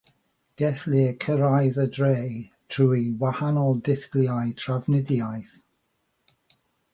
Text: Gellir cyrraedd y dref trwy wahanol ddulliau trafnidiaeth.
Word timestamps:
Gellir 0.61 1.11
cyrraedd 1.23 1.77
y 1.83 1.85
dref 1.97 2.31
trwy 2.77 3.03
wahanol 3.25 3.77
ddulliau 3.89 4.55
trafnidiaeth. 4.63 5.55